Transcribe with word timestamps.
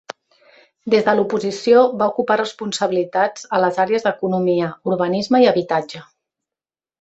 Des 0.93 1.03
de 1.09 1.13
l'oposició 1.17 1.83
va 1.99 2.07
ocupar 2.13 2.37
responsabilitats 2.41 3.45
a 3.59 3.61
les 3.65 3.77
àrees 3.85 4.07
d'Economia, 4.09 4.71
Urbanisme 4.93 5.43
i 5.45 5.47
Habitatge. 5.53 6.03